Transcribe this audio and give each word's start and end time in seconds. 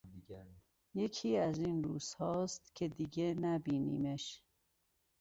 یکی 0.93 1.37
از 1.37 1.57
این 1.59 1.83
روزهاست 1.83 2.75
که 2.75 2.87
دیگه 2.87 3.33
نبینیمش... 3.39 4.41